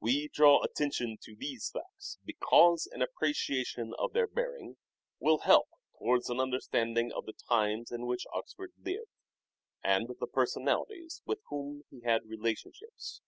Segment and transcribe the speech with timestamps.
[0.00, 4.78] We draw attention to these facts because an appreciation of their bearing
[5.18, 9.10] will help towards an understanding of the times in which Oxford lived,
[9.84, 13.20] and the personalities with whom he had relationships.